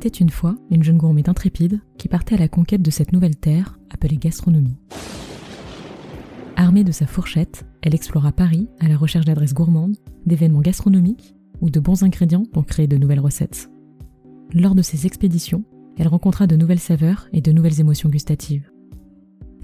était 0.00 0.08
une 0.08 0.30
fois 0.30 0.54
une 0.70 0.82
jeune 0.82 0.96
gourmette 0.96 1.28
intrépide 1.28 1.82
qui 1.98 2.08
partait 2.08 2.36
à 2.36 2.38
la 2.38 2.48
conquête 2.48 2.80
de 2.80 2.90
cette 2.90 3.12
nouvelle 3.12 3.36
terre 3.36 3.78
appelée 3.90 4.16
gastronomie. 4.16 4.78
Armée 6.56 6.84
de 6.84 6.92
sa 6.92 7.06
fourchette, 7.06 7.66
elle 7.82 7.94
explora 7.94 8.32
Paris 8.32 8.70
à 8.80 8.88
la 8.88 8.96
recherche 8.96 9.26
d'adresses 9.26 9.52
gourmandes, 9.52 9.98
d'événements 10.24 10.62
gastronomiques 10.62 11.34
ou 11.60 11.68
de 11.68 11.80
bons 11.80 12.02
ingrédients 12.02 12.46
pour 12.50 12.64
créer 12.64 12.86
de 12.86 12.96
nouvelles 12.96 13.20
recettes. 13.20 13.70
Lors 14.54 14.74
de 14.74 14.80
ces 14.80 15.04
expéditions, 15.04 15.64
elle 15.98 16.08
rencontra 16.08 16.46
de 16.46 16.56
nouvelles 16.56 16.80
saveurs 16.80 17.28
et 17.34 17.42
de 17.42 17.52
nouvelles 17.52 17.80
émotions 17.80 18.08
gustatives. 18.08 18.70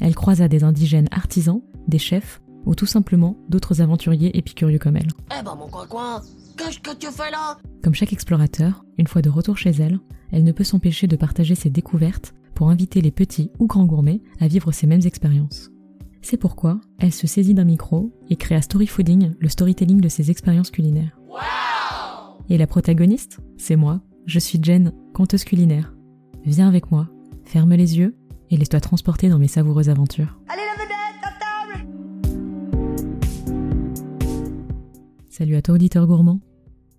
Elle 0.01 0.15
croisa 0.15 0.49
des 0.49 0.65
indigènes 0.65 1.09
artisans, 1.13 1.63
des 1.89 1.99
chefs 1.99 2.43
ou 2.67 2.75
tout 2.75 2.85
simplement 2.85 3.39
d'autres 3.49 3.81
aventuriers 3.81 4.37
épicurieux 4.37 4.79
comme 4.79 4.97
elle. 4.97 5.09
Eh 5.31 5.43
ben 5.43 5.55
mon 5.55 5.69
coin 5.69 6.21
qu'est-ce 6.57 6.81
que 6.81 6.95
tu 6.95 7.07
fais 7.07 7.31
là? 7.31 7.57
Comme 7.87 7.95
chaque 7.95 8.13
explorateur, 8.13 8.85
une 8.99 9.07
fois 9.07 9.23
de 9.23 9.31
retour 9.31 9.57
chez 9.57 9.71
elle, 9.71 10.01
elle 10.33 10.43
ne 10.43 10.51
peut 10.51 10.65
s'empêcher 10.65 11.07
de 11.07 11.15
partager 11.15 11.55
ses 11.55 11.71
découvertes 11.71 12.35
pour 12.53 12.69
inviter 12.69 13.01
les 13.01 13.13
petits 13.13 13.53
ou 13.61 13.69
grands 13.69 13.85
gourmets 13.85 14.23
à 14.41 14.49
vivre 14.49 14.73
ces 14.73 14.89
mêmes 14.89 15.07
expériences. 15.07 15.71
C'est 16.21 16.37
pourquoi 16.37 16.81
elle 16.99 17.13
se 17.13 17.29
saisit 17.29 17.55
d'un 17.55 17.63
micro 17.63 18.11
et 18.29 18.35
crée 18.35 18.57
à 18.57 18.63
Story 18.63 18.89
Fooding 18.89 19.35
le 19.39 19.49
storytelling 19.49 20.01
de 20.01 20.09
ses 20.09 20.33
expériences 20.33 20.73
culinaires. 20.73 21.17
et 22.49 22.59
la 22.59 22.67
protagoniste, 22.67 23.39
c'est 23.57 23.77
moi. 23.77 24.01
Je 24.27 24.41
suis 24.41 24.59
Jen, 24.61 24.93
conteuse 25.15 25.45
culinaire. 25.45 25.95
Viens 26.45 26.67
avec 26.67 26.91
moi, 26.91 27.07
ferme 27.45 27.75
les 27.75 27.99
yeux 27.99 28.17
et 28.51 28.57
laisse-toi 28.57 28.81
transporter 28.81 29.29
dans 29.29 29.39
mes 29.39 29.47
savoureuses 29.47 29.91
aventures. 29.91 30.41
Allez 30.49 30.63
la 30.67 30.83
vedette, 30.83 31.23
à 31.23 31.77
table 31.79 31.89
Salut 35.29 35.55
à 35.55 35.63
toi 35.63 35.77
auditeur 35.77 36.05
gourmand. 36.09 36.41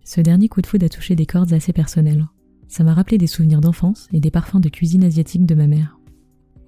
Ce 0.10 0.22
dernier 0.22 0.48
coup 0.48 0.62
de 0.62 0.68
foudre 0.68 0.86
a 0.86 0.90
touché 0.90 1.18
des 1.18 1.26
cordes 1.26 1.52
assez 1.52 1.74
personnelles. 1.74 2.26
Ça 2.70 2.86
m'a 2.86 2.94
rappelé 2.94 3.18
des 3.18 3.28
souvenirs 3.28 3.60
d'enfance 3.60 4.08
et 4.14 4.22
des 4.22 4.32
parfums 4.32 4.62
de 4.62 4.70
cuisine 4.70 5.04
asiatique 5.04 5.46
de 5.46 5.54
ma 5.54 5.68
mère. 5.68 6.00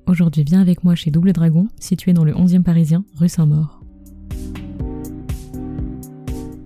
Aujourd'hui, 0.08 0.44
viens 0.44 0.60
avec 0.60 0.84
moi 0.84 0.94
chez 0.94 1.10
Double 1.10 1.32
Dragon, 1.32 1.70
situé 1.80 2.12
dans 2.12 2.26
le 2.26 2.34
11e 2.34 2.64
parisien, 2.64 3.06
rue 3.16 3.30
Saint-Maur. 3.30 3.82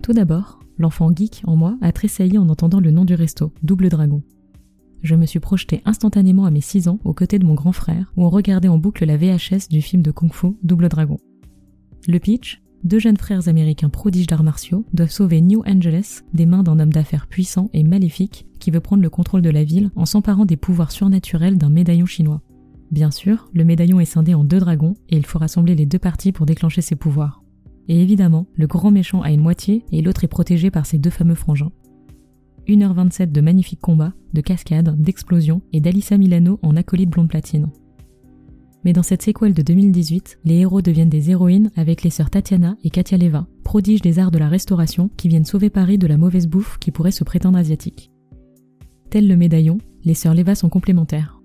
Tout 0.02 0.14
d'abord, 0.14 0.58
l'enfant 0.76 1.14
geek 1.14 1.42
en 1.46 1.54
moi 1.54 1.78
a 1.80 1.92
tressailli 1.92 2.38
en 2.38 2.48
entendant 2.48 2.80
le 2.80 2.90
nom 2.90 3.04
du 3.04 3.14
resto, 3.14 3.52
Double 3.62 3.88
Dragon. 3.88 4.24
Je 5.00 5.14
me 5.14 5.26
suis 5.26 5.38
projeté 5.38 5.80
instantanément 5.84 6.44
à 6.44 6.50
mes 6.50 6.60
6 6.60 6.88
ans 6.88 6.98
aux 7.04 7.14
côtés 7.14 7.38
de 7.38 7.46
mon 7.46 7.54
grand 7.54 7.70
frère, 7.70 8.12
où 8.16 8.24
on 8.24 8.30
regardait 8.30 8.66
en 8.66 8.78
boucle 8.78 9.04
la 9.04 9.16
VHS 9.16 9.68
du 9.70 9.80
film 9.80 10.02
de 10.02 10.10
Kung 10.10 10.32
Fu 10.32 10.56
Double 10.64 10.88
Dragon. 10.88 11.18
Le 12.08 12.18
pitch? 12.18 12.63
Deux 12.84 12.98
jeunes 12.98 13.16
frères 13.16 13.48
américains 13.48 13.88
prodiges 13.88 14.26
d'arts 14.26 14.44
martiaux 14.44 14.84
doivent 14.92 15.10
sauver 15.10 15.40
New 15.40 15.62
Angeles 15.66 16.20
des 16.34 16.44
mains 16.44 16.62
d'un 16.62 16.78
homme 16.78 16.92
d'affaires 16.92 17.26
puissant 17.26 17.70
et 17.72 17.82
maléfique 17.82 18.46
qui 18.60 18.70
veut 18.70 18.80
prendre 18.80 19.02
le 19.02 19.10
contrôle 19.10 19.42
de 19.42 19.50
la 19.50 19.64
ville 19.64 19.90
en 19.96 20.04
s'emparant 20.04 20.44
des 20.44 20.58
pouvoirs 20.58 20.92
surnaturels 20.92 21.56
d'un 21.56 21.70
médaillon 21.70 22.06
chinois. 22.06 22.42
Bien 22.90 23.10
sûr, 23.10 23.48
le 23.54 23.64
médaillon 23.64 24.00
est 24.00 24.04
scindé 24.04 24.34
en 24.34 24.44
deux 24.44 24.60
dragons 24.60 24.94
et 25.08 25.16
il 25.16 25.24
faut 25.24 25.38
rassembler 25.38 25.74
les 25.74 25.86
deux 25.86 25.98
parties 25.98 26.32
pour 26.32 26.46
déclencher 26.46 26.82
ses 26.82 26.94
pouvoirs. 26.94 27.42
Et 27.88 28.00
évidemment, 28.00 28.46
le 28.54 28.66
grand 28.66 28.90
méchant 28.90 29.22
a 29.22 29.30
une 29.30 29.40
moitié 29.40 29.84
et 29.90 30.02
l'autre 30.02 30.24
est 30.24 30.28
protégé 30.28 30.70
par 30.70 30.86
ses 30.86 30.98
deux 30.98 31.10
fameux 31.10 31.34
frangins. 31.34 31.72
1h27 32.68 33.32
de 33.32 33.40
magnifiques 33.40 33.80
combats, 33.80 34.14
de 34.32 34.40
cascades, 34.40 34.94
d'explosions 35.00 35.62
et 35.72 35.80
d'Alissa 35.80 36.16
Milano 36.16 36.58
en 36.62 36.76
acolyte 36.76 37.10
blonde 37.10 37.28
platine. 37.28 37.68
Mais 38.84 38.92
dans 38.92 39.02
cette 39.02 39.22
séquelle 39.22 39.54
de 39.54 39.62
2018, 39.62 40.40
les 40.44 40.56
héros 40.56 40.82
deviennent 40.82 41.08
des 41.08 41.30
héroïnes 41.30 41.70
avec 41.74 42.02
les 42.02 42.10
sœurs 42.10 42.30
Tatiana 42.30 42.76
et 42.84 42.90
Katia 42.90 43.16
Leva, 43.16 43.46
prodiges 43.64 44.02
des 44.02 44.18
arts 44.18 44.30
de 44.30 44.38
la 44.38 44.48
restauration 44.48 45.10
qui 45.16 45.28
viennent 45.28 45.46
sauver 45.46 45.70
Paris 45.70 45.96
de 45.96 46.06
la 46.06 46.18
mauvaise 46.18 46.46
bouffe 46.46 46.78
qui 46.78 46.90
pourrait 46.90 47.10
se 47.10 47.24
prétendre 47.24 47.58
asiatique. 47.58 48.10
Tel 49.10 49.26
le 49.26 49.36
médaillon, 49.36 49.78
les 50.04 50.14
sœurs 50.14 50.34
Leva 50.34 50.54
sont 50.54 50.68
complémentaires. 50.68 51.40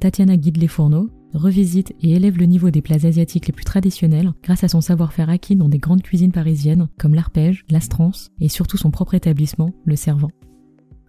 Tatiana 0.00 0.36
guide 0.36 0.58
les 0.58 0.68
fourneaux, 0.68 1.10
revisite 1.32 1.94
et 2.02 2.12
élève 2.12 2.38
le 2.38 2.46
niveau 2.46 2.70
des 2.70 2.82
plats 2.82 3.06
asiatiques 3.06 3.46
les 3.46 3.52
plus 3.52 3.64
traditionnels 3.64 4.32
grâce 4.42 4.64
à 4.64 4.68
son 4.68 4.80
savoir-faire 4.80 5.30
acquis 5.30 5.56
dans 5.56 5.68
des 5.68 5.78
grandes 5.78 6.02
cuisines 6.02 6.32
parisiennes 6.32 6.88
comme 6.98 7.14
l'arpège, 7.14 7.64
l'astrance 7.70 8.30
et 8.40 8.48
surtout 8.48 8.76
son 8.76 8.90
propre 8.90 9.14
établissement, 9.14 9.72
le 9.84 9.96
Servant. 9.96 10.30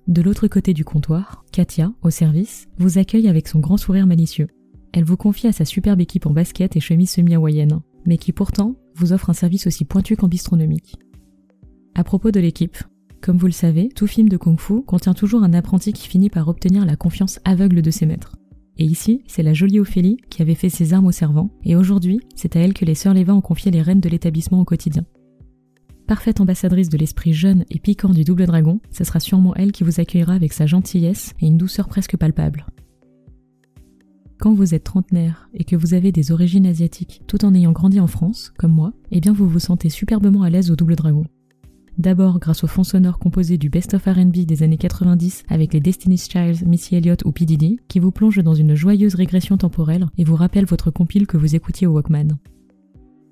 De 0.07 0.21
l'autre 0.21 0.47
côté 0.47 0.73
du 0.73 0.83
comptoir, 0.83 1.43
Katia, 1.51 1.91
au 2.01 2.09
service, 2.09 2.67
vous 2.77 2.97
accueille 2.97 3.27
avec 3.27 3.47
son 3.47 3.59
grand 3.59 3.77
sourire 3.77 4.07
malicieux. 4.07 4.47
Elle 4.93 5.03
vous 5.03 5.17
confie 5.17 5.47
à 5.47 5.51
sa 5.51 5.65
superbe 5.65 6.01
équipe 6.01 6.25
en 6.25 6.31
basket 6.31 6.75
et 6.75 6.79
chemise 6.79 7.11
semi-hawaïenne, 7.11 7.79
mais 8.05 8.17
qui 8.17 8.31
pourtant 8.31 8.75
vous 8.95 9.13
offre 9.13 9.29
un 9.29 9.33
service 9.33 9.67
aussi 9.67 9.85
pointu 9.85 10.15
qu'en 10.15 10.27
bistronomique. 10.27 10.95
À 11.95 12.03
propos 12.03 12.31
de 12.31 12.39
l'équipe, 12.39 12.77
comme 13.21 13.37
vous 13.37 13.47
le 13.47 13.51
savez, 13.51 13.89
tout 13.89 14.07
film 14.07 14.29
de 14.29 14.37
kung-fu 14.37 14.81
contient 14.83 15.13
toujours 15.13 15.43
un 15.43 15.53
apprenti 15.53 15.93
qui 15.93 16.07
finit 16.07 16.29
par 16.29 16.47
obtenir 16.47 16.85
la 16.85 16.95
confiance 16.95 17.39
aveugle 17.43 17.81
de 17.81 17.91
ses 17.91 18.05
maîtres. 18.05 18.35
Et 18.77 18.85
ici, 18.85 19.23
c'est 19.27 19.43
la 19.43 19.53
jolie 19.53 19.79
Ophélie 19.79 20.17
qui 20.29 20.41
avait 20.41 20.55
fait 20.55 20.69
ses 20.69 20.93
armes 20.93 21.07
au 21.07 21.11
servant, 21.11 21.51
et 21.65 21.75
aujourd'hui, 21.75 22.21
c'est 22.35 22.55
à 22.55 22.61
elle 22.61 22.73
que 22.73 22.85
les 22.85 22.95
sœurs 22.95 23.13
Léva 23.13 23.35
ont 23.35 23.41
confié 23.41 23.71
les 23.71 23.81
rênes 23.81 23.99
de 23.99 24.07
l'établissement 24.07 24.61
au 24.61 24.63
quotidien. 24.63 25.03
Parfaite 26.07 26.39
ambassadrice 26.39 26.89
de 26.89 26.97
l'esprit 26.97 27.33
jeune 27.33 27.65
et 27.69 27.77
piquant 27.77 28.09
du 28.09 28.23
double 28.23 28.45
dragon, 28.45 28.79
ce 28.89 29.03
sera 29.03 29.19
sûrement 29.19 29.53
elle 29.55 29.73
qui 29.73 29.83
vous 29.83 29.99
accueillera 29.99 30.33
avec 30.33 30.53
sa 30.53 30.65
gentillesse 30.65 31.33
et 31.41 31.47
une 31.47 31.57
douceur 31.57 31.89
presque 31.89 32.15
palpable. 32.15 32.65
Quand 34.39 34.53
vous 34.53 34.73
êtes 34.73 34.85
trentenaire 34.85 35.49
et 35.53 35.65
que 35.65 35.75
vous 35.75 35.93
avez 35.93 36.13
des 36.13 36.31
origines 36.31 36.65
asiatiques 36.65 37.23
tout 37.27 37.43
en 37.43 37.53
ayant 37.53 37.73
grandi 37.73 37.99
en 37.99 38.07
France, 38.07 38.53
comme 38.57 38.71
moi, 38.71 38.93
eh 39.11 39.19
bien 39.19 39.33
vous 39.33 39.49
vous 39.49 39.59
sentez 39.59 39.89
superbement 39.89 40.43
à 40.43 40.49
l'aise 40.49 40.71
au 40.71 40.77
Double 40.77 40.95
Dragon. 40.95 41.25
D'abord 41.97 42.39
grâce 42.39 42.63
au 42.63 42.67
fond 42.67 42.85
sonore 42.85 43.19
composé 43.19 43.57
du 43.57 43.69
Best 43.69 43.95
of 43.95 44.05
R&B 44.05 44.45
des 44.45 44.63
années 44.63 44.77
90 44.77 45.43
avec 45.49 45.73
les 45.73 45.81
Destiny's 45.81 46.29
Child, 46.29 46.65
Missy 46.65 46.95
Elliott 46.95 47.25
ou 47.25 47.33
P. 47.33 47.43
Diddy, 47.43 47.81
qui 47.89 47.99
vous 47.99 48.11
plonge 48.11 48.41
dans 48.41 48.53
une 48.53 48.75
joyeuse 48.75 49.15
régression 49.15 49.57
temporelle 49.57 50.07
et 50.17 50.23
vous 50.23 50.37
rappelle 50.37 50.65
votre 50.65 50.89
compile 50.89 51.27
que 51.27 51.35
vous 51.35 51.57
écoutiez 51.57 51.87
au 51.87 51.91
Walkman. 51.91 52.37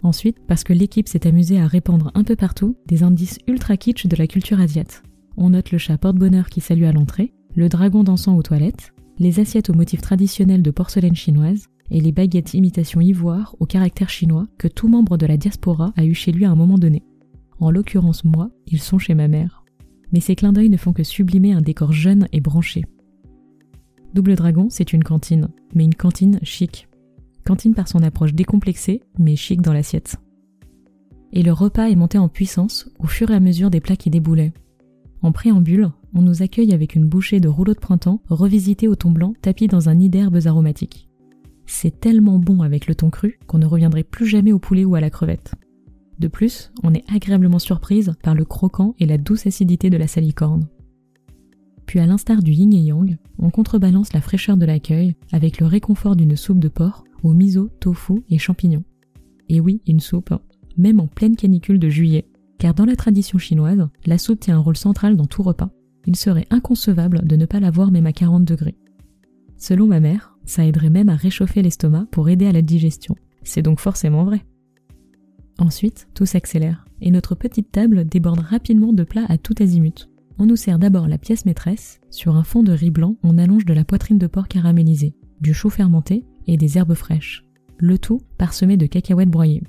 Ensuite, 0.03 0.39
parce 0.45 0.65
que 0.65 0.73
l'équipe 0.73 1.07
s'est 1.07 1.25
amusée 1.25 1.61
à 1.61 1.67
répandre 1.67 2.11
un 2.15 2.25
peu 2.25 2.35
partout 2.35 2.75
des 2.85 3.03
indices 3.03 3.39
ultra 3.47 3.77
kitsch 3.77 4.07
de 4.07 4.15
la 4.17 4.27
culture 4.27 4.59
asiate. 4.59 5.03
On 5.37 5.51
note 5.51 5.71
le 5.71 5.77
chat 5.77 5.97
porte-bonheur 5.97 6.49
qui 6.49 6.59
salue 6.59 6.83
à 6.83 6.91
l'entrée, 6.91 7.31
le 7.55 7.69
dragon 7.69 8.03
dansant 8.03 8.35
aux 8.35 8.43
toilettes, 8.43 8.91
les 9.19 9.39
assiettes 9.39 9.69
aux 9.69 9.73
motifs 9.73 10.01
traditionnels 10.01 10.61
de 10.61 10.71
porcelaine 10.71 11.15
chinoise 11.15 11.67
et 11.89 12.01
les 12.01 12.11
baguettes 12.11 12.53
imitation 12.53 13.01
ivoire 13.01 13.55
au 13.59 13.65
caractère 13.65 14.09
chinois 14.09 14.47
que 14.57 14.67
tout 14.67 14.87
membre 14.87 15.17
de 15.17 15.25
la 15.25 15.37
diaspora 15.37 15.93
a 15.95 16.05
eu 16.05 16.13
chez 16.13 16.31
lui 16.31 16.45
à 16.45 16.51
un 16.51 16.55
moment 16.55 16.77
donné. 16.77 17.03
En 17.59 17.71
l'occurrence 17.71 18.23
moi, 18.23 18.49
ils 18.67 18.81
sont 18.81 18.99
chez 18.99 19.15
ma 19.15 19.27
mère. 19.27 19.63
Mais 20.11 20.19
ces 20.19 20.35
clins 20.35 20.53
d'œil 20.53 20.69
ne 20.69 20.77
font 20.77 20.93
que 20.93 21.03
sublimer 21.03 21.53
un 21.53 21.61
décor 21.61 21.91
jeune 21.91 22.27
et 22.31 22.39
branché. 22.39 22.85
Double 24.13 24.35
Dragon, 24.35 24.67
c'est 24.69 24.93
une 24.93 25.03
cantine, 25.03 25.49
mais 25.73 25.83
une 25.83 25.95
cantine 25.95 26.39
chic. 26.43 26.87
Cantine 27.45 27.73
par 27.73 27.87
son 27.87 28.03
approche 28.03 28.33
décomplexée, 28.33 29.01
mais 29.17 29.35
chic 29.35 29.61
dans 29.61 29.73
l'assiette. 29.73 30.17
Et 31.33 31.43
le 31.43 31.51
repas 31.51 31.89
est 31.89 31.95
monté 31.95 32.17
en 32.17 32.29
puissance 32.29 32.89
au 32.99 33.07
fur 33.07 33.31
et 33.31 33.35
à 33.35 33.39
mesure 33.39 33.69
des 33.69 33.81
plats 33.81 33.95
qui 33.95 34.09
déboulaient. 34.09 34.53
En 35.21 35.31
préambule, 35.31 35.89
on 36.17 36.23
nous 36.23 36.41
accueille 36.41 36.73
avec 36.73 36.95
une 36.95 37.05
bouchée 37.05 37.39
de 37.39 37.47
rouleau 37.47 37.75
de 37.75 37.79
printemps 37.79 38.21
revisité 38.27 38.87
au 38.87 38.95
thon 38.95 39.11
blanc 39.11 39.33
tapis 39.41 39.67
dans 39.67 39.87
un 39.87 39.95
nid 39.95 40.09
d'herbes 40.09 40.39
aromatiques. 40.45 41.07
C'est 41.67 41.99
tellement 41.99 42.39
bon 42.39 42.63
avec 42.63 42.87
le 42.87 42.95
thon 42.95 43.11
cru 43.11 43.37
qu'on 43.45 43.59
ne 43.59 43.67
reviendrait 43.67 44.03
plus 44.03 44.25
jamais 44.25 44.51
au 44.51 44.57
poulet 44.57 44.83
ou 44.83 44.95
à 44.95 44.99
la 44.99 45.11
crevette. 45.11 45.53
De 46.17 46.27
plus, 46.27 46.71
on 46.81 46.95
est 46.95 47.03
agréablement 47.13 47.59
surprise 47.59 48.13
par 48.23 48.33
le 48.33 48.45
croquant 48.45 48.95
et 48.99 49.05
la 49.05 49.19
douce 49.19 49.45
acidité 49.45 49.91
de 49.91 49.97
la 49.97 50.07
salicorne. 50.07 50.67
Puis 51.85 51.99
à 51.99 52.07
l'instar 52.07 52.41
du 52.41 52.51
yin 52.51 52.73
et 52.73 52.81
yang, 52.81 53.17
on 53.37 53.51
contrebalance 53.51 54.11
la 54.13 54.21
fraîcheur 54.21 54.57
de 54.57 54.65
l'accueil 54.65 55.15
avec 55.31 55.59
le 55.59 55.67
réconfort 55.67 56.15
d'une 56.15 56.35
soupe 56.35 56.59
de 56.59 56.67
porc 56.67 57.03
au 57.21 57.33
miso, 57.33 57.69
tofu 57.79 58.23
et 58.29 58.39
champignons. 58.39 58.83
Et 59.49 59.59
oui, 59.59 59.81
une 59.85 59.99
soupe, 59.99 60.33
même 60.77 60.99
en 60.99 61.07
pleine 61.07 61.35
canicule 61.35 61.77
de 61.77 61.89
juillet, 61.89 62.25
car 62.57 62.73
dans 62.73 62.85
la 62.85 62.95
tradition 62.95 63.37
chinoise, 63.37 63.87
la 64.07 64.17
soupe 64.17 64.39
tient 64.39 64.57
un 64.57 64.61
rôle 64.61 64.77
central 64.77 65.15
dans 65.15 65.25
tout 65.25 65.43
repas. 65.43 65.69
Il 66.07 66.15
serait 66.15 66.47
inconcevable 66.49 67.27
de 67.27 67.35
ne 67.35 67.45
pas 67.45 67.59
l'avoir 67.59 67.91
même 67.91 68.07
à 68.07 68.13
40 68.13 68.45
degrés. 68.45 68.77
Selon 69.57 69.87
ma 69.87 69.99
mère, 69.99 70.37
ça 70.45 70.65
aiderait 70.65 70.89
même 70.89 71.09
à 71.09 71.15
réchauffer 71.15 71.61
l'estomac 71.61 72.07
pour 72.11 72.29
aider 72.29 72.47
à 72.47 72.51
la 72.51 72.61
digestion. 72.61 73.15
C'est 73.43 73.61
donc 73.61 73.79
forcément 73.79 74.23
vrai. 74.23 74.43
Ensuite, 75.59 76.07
tout 76.13 76.25
s'accélère, 76.25 76.85
et 77.01 77.11
notre 77.11 77.35
petite 77.35 77.71
table 77.71 78.05
déborde 78.05 78.39
rapidement 78.39 78.93
de 78.93 79.03
plats 79.03 79.25
à 79.27 79.37
tout 79.37 79.55
azimut. 79.59 80.09
On 80.39 80.45
nous 80.45 80.55
sert 80.55 80.79
d'abord 80.79 81.07
la 81.07 81.17
pièce 81.17 81.45
maîtresse, 81.45 81.99
sur 82.09 82.35
un 82.35 82.43
fond 82.43 82.63
de 82.63 82.71
riz 82.71 82.91
blanc, 82.91 83.17
on 83.23 83.37
allonge 83.37 83.65
de 83.65 83.73
la 83.73 83.83
poitrine 83.83 84.19
de 84.19 84.27
porc 84.27 84.47
caramélisée, 84.47 85.15
du 85.41 85.53
chou 85.53 85.69
fermenté 85.69 86.23
et 86.45 86.57
des 86.57 86.77
herbes 86.77 86.93
fraîches. 86.93 87.43
Le 87.79 87.97
tout 87.97 88.21
parsemé 88.37 88.77
de 88.77 88.85
cacahuètes 88.85 89.29
broyées 89.29 89.63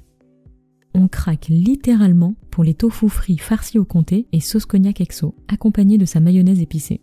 on 0.95 1.09
craque 1.09 1.47
littéralement 1.49 2.35
les 2.63 2.75
tofu 2.75 3.09
frits 3.09 3.39
farcis 3.39 3.79
au 3.79 3.85
comté 3.85 4.27
et 4.33 4.41
sauce 4.41 4.67
cognac 4.67 5.01
exo, 5.01 5.35
accompagnés 5.49 5.99
de 5.99 6.05
sa 6.05 6.21
mayonnaise 6.21 6.61
épicée. 6.61 7.01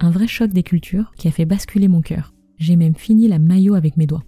Un 0.00 0.10
vrai 0.10 0.26
choc 0.26 0.50
des 0.52 0.62
cultures 0.62 1.12
qui 1.16 1.28
a 1.28 1.30
fait 1.30 1.44
basculer 1.44 1.88
mon 1.88 2.00
cœur. 2.00 2.34
J'ai 2.58 2.76
même 2.76 2.94
fini 2.94 3.28
la 3.28 3.38
maillot 3.38 3.74
avec 3.74 3.96
mes 3.96 4.06
doigts. 4.06 4.24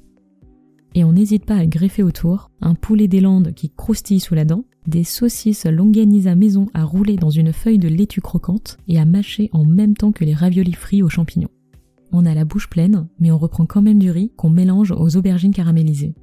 Et 0.95 1.03
on 1.03 1.13
n'hésite 1.13 1.45
pas 1.45 1.57
à 1.57 1.67
greffer 1.67 2.03
autour 2.03 2.51
un 2.61 2.75
poulet 2.75 3.09
des 3.09 3.21
Landes 3.21 3.53
qui 3.53 3.71
croustille 3.71 4.21
sous 4.21 4.35
la 4.35 4.45
dent, 4.45 4.65
des 4.87 5.03
saucisses 5.03 5.67
longanisa 5.67 6.35
maison 6.37 6.69
à 6.75 6.85
rouler 6.85 7.17
dans 7.17 7.31
une 7.31 7.53
feuille 7.53 7.79
de 7.79 7.89
laitue 7.89 8.21
croquante 8.21 8.77
et 8.87 8.99
à 8.99 9.05
mâcher 9.05 9.51
en 9.53 9.65
même 9.65 9.97
temps 9.97 10.13
que 10.13 10.25
les 10.25 10.35
raviolis 10.35 10.73
frits 10.73 11.03
aux 11.03 11.09
champignons. 11.09 11.49
on 12.13 12.27
a 12.27 12.35
la 12.35 12.45
bouche 12.45 12.71
pleine, 12.71 13.09
mais 13.19 13.33
on 13.33 13.39
reprend 13.39 13.67
quand 13.67 13.83
même 13.83 13.99
du 13.99 14.11
riz 14.11 14.31
qu'on 14.37 14.51
mélange 14.51 14.93
aux 14.93 15.17
aubergines 15.17 15.53
caramélisées. 15.53 16.15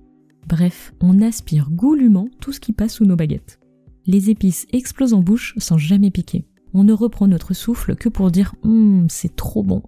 Bref, 0.48 0.94
on 1.02 1.22
aspire 1.22 1.70
goulûment 1.70 2.30
tout 2.40 2.54
ce 2.54 2.62
qui 2.62 2.72
passe 2.72 2.94
sous 2.96 3.06
nos 3.06 3.18
baguettes. 3.18 3.61
Les 4.12 4.30
épices 4.30 4.68
explosent 4.74 5.14
en 5.14 5.22
bouche 5.22 5.54
sans 5.56 5.78
jamais 5.78 6.12
piquer. 6.12 6.44
On 6.74 6.84
ne 6.84 6.92
reprend 6.92 7.30
notre 7.30 7.54
souffle 7.54 7.96
que 7.96 8.10
pour 8.10 8.30
dire 8.30 8.54
Hum, 8.62 9.08
c'est 9.10 9.38
trop 9.38 9.64
bon. 9.64 9.84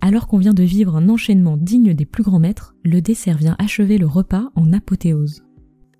Alors 0.00 0.28
qu'on 0.28 0.38
vient 0.38 0.54
de 0.54 0.62
vivre 0.62 0.94
un 0.94 1.08
enchaînement 1.08 1.56
digne 1.56 1.94
des 1.94 2.06
plus 2.06 2.22
grands 2.22 2.38
maîtres, 2.38 2.76
le 2.84 3.00
dessert 3.00 3.38
vient 3.38 3.56
achever 3.58 3.98
le 3.98 4.06
repas 4.06 4.52
en 4.54 4.72
apothéose. 4.72 5.42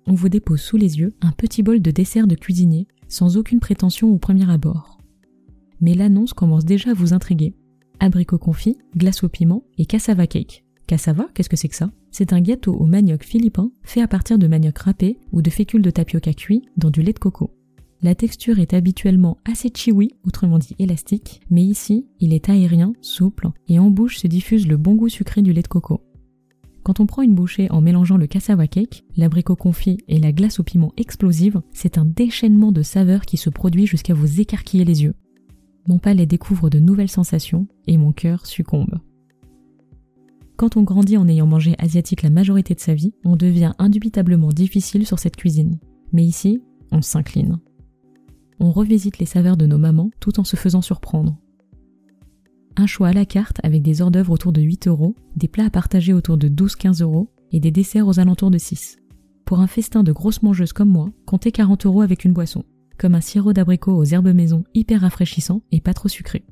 On 0.07 0.13
vous 0.13 0.29
dépose 0.29 0.61
sous 0.61 0.77
les 0.77 0.97
yeux 0.97 1.13
un 1.19 1.33
petit 1.33 1.61
bol 1.61 1.81
de 1.81 1.91
dessert 1.91 2.25
de 2.25 2.35
cuisinier, 2.35 2.87
sans 3.09 3.35
aucune 3.35 3.59
prétention 3.59 4.09
au 4.09 4.17
premier 4.17 4.49
abord. 4.49 4.97
Mais 5.81 5.95
l'annonce 5.95 6.31
commence 6.31 6.63
déjà 6.63 6.91
à 6.91 6.93
vous 6.93 7.11
intriguer. 7.11 7.53
Abricot 7.99 8.37
confit, 8.37 8.77
glace 8.95 9.25
au 9.25 9.27
piment 9.27 9.65
et 9.77 9.85
cassava 9.85 10.25
cake. 10.25 10.63
Cassava, 10.93 11.27
qu'est-ce 11.33 11.49
que 11.49 11.57
c'est 11.57 11.69
que 11.69 11.75
ça? 11.75 11.89
C'est 12.11 12.33
un 12.33 12.39
gâteau 12.39 12.75
au 12.75 12.85
manioc 12.85 13.23
philippin 13.23 13.71
fait 13.81 14.03
à 14.03 14.07
partir 14.07 14.37
de 14.37 14.45
manioc 14.45 14.77
râpé 14.77 15.17
ou 15.31 15.41
de 15.41 15.49
fécule 15.49 15.81
de 15.81 15.89
tapioca 15.89 16.31
cuit 16.35 16.69
dans 16.77 16.91
du 16.91 17.01
lait 17.01 17.13
de 17.13 17.17
coco. 17.17 17.49
La 18.03 18.13
texture 18.13 18.59
est 18.59 18.75
habituellement 18.75 19.39
assez 19.43 19.71
chewy, 19.75 20.11
autrement 20.23 20.59
dit 20.59 20.75
élastique, 20.77 21.41
mais 21.49 21.63
ici, 21.63 22.05
il 22.19 22.31
est 22.31 22.47
aérien, 22.47 22.93
souple, 23.01 23.49
et 23.67 23.79
en 23.79 23.89
bouche 23.89 24.19
se 24.19 24.27
diffuse 24.27 24.67
le 24.67 24.77
bon 24.77 24.93
goût 24.93 25.09
sucré 25.09 25.41
du 25.41 25.51
lait 25.51 25.63
de 25.63 25.67
coco. 25.67 25.99
Quand 26.83 26.99
on 26.99 27.07
prend 27.07 27.23
une 27.23 27.33
bouchée 27.33 27.71
en 27.71 27.81
mélangeant 27.81 28.17
le 28.17 28.27
cassava 28.27 28.67
cake, 28.67 29.03
l'abricot 29.17 29.55
confit 29.55 29.97
et 30.07 30.19
la 30.19 30.31
glace 30.31 30.59
au 30.59 30.63
piment 30.63 30.93
explosive, 30.95 31.63
c'est 31.71 31.97
un 31.97 32.05
déchaînement 32.05 32.71
de 32.71 32.83
saveurs 32.83 33.25
qui 33.25 33.37
se 33.37 33.49
produit 33.49 33.87
jusqu'à 33.87 34.13
vous 34.13 34.41
écarquiller 34.41 34.85
les 34.85 35.01
yeux. 35.01 35.15
Mon 35.87 35.97
palais 35.97 36.27
découvre 36.27 36.69
de 36.69 36.77
nouvelles 36.77 37.09
sensations 37.09 37.65
et 37.87 37.97
mon 37.97 38.11
cœur 38.11 38.45
succombe. 38.45 38.99
Quand 40.63 40.77
on 40.77 40.83
grandit 40.83 41.17
en 41.17 41.27
ayant 41.27 41.45
mangé 41.45 41.75
asiatique 41.77 42.21
la 42.21 42.29
majorité 42.29 42.73
de 42.73 42.79
sa 42.79 42.93
vie, 42.93 43.13
on 43.25 43.35
devient 43.35 43.73
indubitablement 43.79 44.47
difficile 44.47 45.05
sur 45.05 45.19
cette 45.19 45.35
cuisine. 45.35 45.77
Mais 46.13 46.23
ici, 46.23 46.61
on 46.93 47.01
s'incline. 47.01 47.59
On 48.61 48.71
revisite 48.71 49.17
les 49.19 49.25
saveurs 49.25 49.57
de 49.57 49.65
nos 49.65 49.77
mamans 49.77 50.09
tout 50.21 50.39
en 50.39 50.45
se 50.45 50.55
faisant 50.55 50.81
surprendre. 50.81 51.37
Un 52.77 52.85
choix 52.85 53.09
à 53.09 53.11
la 53.11 53.25
carte 53.25 53.57
avec 53.61 53.81
des 53.81 54.01
hors 54.01 54.09
d'œuvre 54.09 54.31
autour 54.31 54.53
de 54.53 54.61
8 54.61 54.87
euros, 54.87 55.17
des 55.35 55.49
plats 55.49 55.65
à 55.65 55.69
partager 55.69 56.13
autour 56.13 56.37
de 56.37 56.47
12-15 56.47 57.03
euros 57.03 57.29
et 57.51 57.59
des 57.59 57.71
desserts 57.71 58.07
aux 58.07 58.21
alentours 58.21 58.49
de 58.49 58.57
6. 58.57 58.99
Pour 59.43 59.59
un 59.59 59.67
festin 59.67 60.01
de 60.01 60.13
grosses 60.13 60.43
mangeuses 60.43 60.71
comme 60.71 60.87
moi, 60.87 61.09
comptez 61.25 61.51
40 61.51 61.85
euros 61.87 62.03
avec 62.03 62.23
une 62.23 62.31
boisson, 62.31 62.63
comme 62.97 63.15
un 63.15 63.21
sirop 63.21 63.51
d'abricot 63.51 63.97
aux 63.97 64.05
herbes 64.05 64.33
maison 64.33 64.63
hyper 64.73 65.01
rafraîchissant 65.01 65.61
et 65.73 65.81
pas 65.81 65.93
trop 65.93 66.07
sucré. 66.07 66.45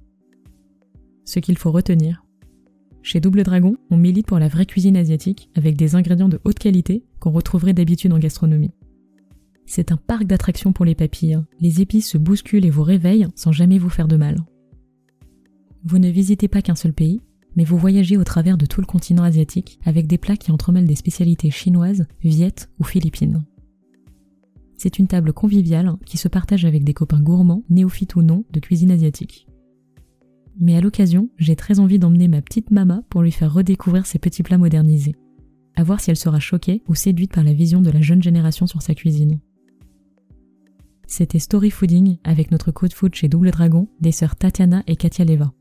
Ce 1.24 1.40
qu'il 1.40 1.58
faut 1.58 1.72
retenir. 1.72 2.26
Chez 3.04 3.20
Double 3.20 3.44
Dragon, 3.44 3.76
on 3.90 3.98
milite 3.98 4.28
pour 4.28 4.40
la 4.40 4.48
vraie 4.48 4.66
cuisine 4.66 4.96
asiatique 4.96 5.50
avec 5.56 5.76
des 5.76 5.96
ingrédients 5.96 6.30
de 6.30 6.40
haute 6.44 6.60
qualité 6.60 7.04
qu'on 7.20 7.32
retrouverait 7.32 7.74
d'habitude 7.74 8.14
en 8.14 8.20
gastronomie. 8.20 8.72
C'est 9.66 9.92
un 9.92 9.98
parc 9.98 10.26
d'attractions 10.26 10.74
pour 10.74 10.86
les 10.86 10.96
papilles. 10.96 11.40
Les 11.60 11.82
épices 11.82 12.10
se 12.10 12.18
bousculent 12.18 12.66
et 12.66 12.70
vous 12.70 12.84
réveillent 12.84 13.28
sans 13.36 13.52
jamais 13.52 13.80
vous 13.80 13.90
faire 13.90 14.08
de 14.08 14.18
mal. 14.18 14.38
Vous 15.84 15.98
ne 15.98 16.10
visitez 16.10 16.48
pas 16.48 16.62
qu'un 16.62 16.76
seul 16.76 16.94
pays, 16.94 17.22
mais 17.56 17.64
vous 17.64 17.78
voyagez 17.78 18.18
au 18.18 18.24
travers 18.24 18.58
de 18.58 18.66
tout 18.66 18.82
le 18.82 18.88
continent 18.88 19.24
asiatique 19.24 19.80
avec 19.84 20.08
des 20.08 20.18
plats 20.18 20.38
qui 20.38 20.52
entremêlent 20.52 20.88
des 20.88 20.96
spécialités 20.96 21.50
chinoises, 21.50 22.06
viettes 22.24 22.70
ou 22.80 22.84
philippines. 22.84 23.44
C'est 24.78 25.00
une 25.00 25.08
table 25.08 25.34
conviviale 25.34 25.96
qui 26.06 26.18
se 26.18 26.28
partage 26.28 26.66
avec 26.66 26.84
des 26.84 26.94
copains 26.94 27.22
gourmands, 27.22 27.64
néophytes 27.70 28.16
ou 28.16 28.22
non, 28.22 28.46
de 28.52 28.60
cuisine 28.60 28.92
asiatique. 28.92 29.48
Mais 30.62 30.78
à 30.78 30.82
l'occasion, 30.82 31.30
j'ai 31.38 31.56
très 31.56 31.80
envie 31.80 31.98
d'emmener 31.98 32.28
ma 32.28 32.44
petite 32.44 32.70
mama 32.70 33.02
pour 33.10 33.24
lui 33.24 33.32
faire 33.32 33.52
redécouvrir 33.52 34.06
ces 34.06 34.20
petits 34.20 34.44
plats 34.44 34.60
modernisés. 34.60 35.16
À 35.76 35.84
voir 35.84 36.00
si 36.00 36.12
elle 36.12 36.18
sera 36.18 36.40
choquée 36.40 36.84
ou 36.88 36.94
séduite 36.94 37.34
par 37.34 37.44
la 37.44 37.54
vision 37.54 37.82
de 37.82 37.90
la 37.90 38.00
jeune 38.00 38.22
génération 38.22 38.68
sur 38.68 38.84
sa 38.84 38.94
cuisine. 38.94 39.40
C'était 41.08 41.40
Story 41.40 41.72
Fooding 41.72 42.20
avec 42.24 42.52
notre 42.52 42.72
code 42.72 42.94
food 42.94 43.16
chez 43.16 43.28
Double 43.28 43.50
Dragon 43.50 43.88
des 44.00 44.12
sœurs 44.12 44.36
Tatiana 44.36 44.84
et 44.86 44.96
Katia 44.96 45.26
Leva. 45.26 45.52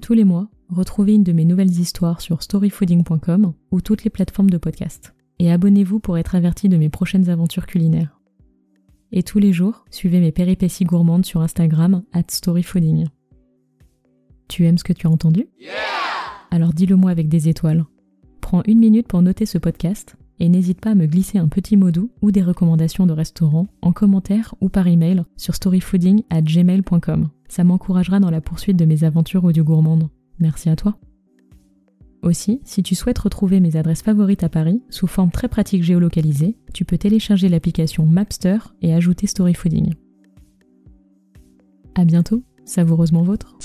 Tous 0.00 0.14
les 0.14 0.24
mois, 0.24 0.48
retrouvez 0.70 1.14
une 1.14 1.22
de 1.22 1.32
mes 1.32 1.44
nouvelles 1.44 1.78
histoires 1.78 2.22
sur 2.22 2.42
storyfooding.com 2.42 3.52
ou 3.72 3.80
toutes 3.82 4.04
les 4.04 4.10
plateformes 4.10 4.50
de 4.50 4.58
podcast. 4.58 5.14
Et 5.38 5.52
abonnez-vous 5.52 6.00
pour 6.00 6.16
être 6.16 6.34
averti 6.34 6.70
de 6.70 6.78
mes 6.78 6.88
prochaines 6.88 7.28
aventures 7.28 7.66
culinaires. 7.66 8.15
Et 9.12 9.22
tous 9.22 9.38
les 9.38 9.52
jours, 9.52 9.84
suivez 9.90 10.20
mes 10.20 10.32
péripéties 10.32 10.84
gourmandes 10.84 11.24
sur 11.24 11.40
Instagram 11.40 12.02
at 12.12 12.24
storyfooding. 12.28 13.06
Tu 14.48 14.66
aimes 14.66 14.78
ce 14.78 14.84
que 14.84 14.92
tu 14.92 15.06
as 15.06 15.10
entendu? 15.10 15.48
Alors 16.50 16.72
dis-le 16.72 16.96
moi 16.96 17.10
avec 17.10 17.28
des 17.28 17.48
étoiles. 17.48 17.84
Prends 18.40 18.62
une 18.66 18.78
minute 18.78 19.08
pour 19.08 19.22
noter 19.22 19.46
ce 19.46 19.58
podcast 19.58 20.16
et 20.38 20.48
n'hésite 20.48 20.80
pas 20.80 20.90
à 20.90 20.94
me 20.94 21.06
glisser 21.06 21.38
un 21.38 21.48
petit 21.48 21.76
mot 21.76 21.90
doux 21.90 22.10
ou 22.22 22.30
des 22.30 22.42
recommandations 22.42 23.06
de 23.06 23.12
restaurants 23.12 23.68
en 23.82 23.92
commentaire 23.92 24.54
ou 24.60 24.68
par 24.68 24.86
email 24.86 25.24
sur 25.36 25.54
storyfooding 25.54 26.22
at 26.30 26.42
gmail.com. 26.42 27.28
Ça 27.48 27.64
m'encouragera 27.64 28.20
dans 28.20 28.30
la 28.30 28.40
poursuite 28.40 28.76
de 28.76 28.84
mes 28.84 29.04
aventures 29.04 29.44
audio 29.44 29.64
gourmandes. 29.64 30.08
Merci 30.38 30.68
à 30.68 30.76
toi. 30.76 30.98
Aussi, 32.22 32.60
si 32.64 32.82
tu 32.82 32.94
souhaites 32.94 33.18
retrouver 33.18 33.60
mes 33.60 33.76
adresses 33.76 34.02
favorites 34.02 34.42
à 34.42 34.48
Paris 34.48 34.82
sous 34.90 35.06
forme 35.06 35.30
très 35.30 35.48
pratique 35.48 35.82
géolocalisée, 35.82 36.56
tu 36.74 36.84
peux 36.84 36.98
télécharger 36.98 37.48
l'application 37.48 38.04
Mapster 38.06 38.58
et 38.82 38.94
ajouter 38.94 39.26
Storyfooding. 39.26 39.94
À 41.94 42.04
bientôt, 42.04 42.42
savoureusement 42.64 43.22
vôtre. 43.22 43.56